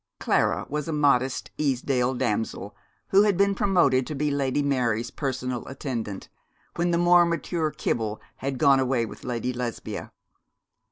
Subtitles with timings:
[0.19, 2.75] Clara was a modest Easedale damsel,
[3.09, 6.27] who had been promoted to be Lady Mary's personal attendant,
[6.75, 10.11] when the more mature Kibble had gone away with Lady Lesbia.